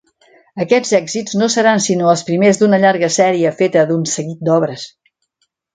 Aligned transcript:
Aquests 0.63 0.93
èxits 0.99 1.37
no 1.41 1.49
seran 1.57 1.83
sinó 1.89 2.09
els 2.15 2.25
primers 2.31 2.63
d'una 2.63 2.81
llarga 2.87 3.13
sèrie 3.19 3.53
feta 3.61 3.87
d'un 3.93 4.13
seguit 4.17 4.45
d'obres. 4.49 4.93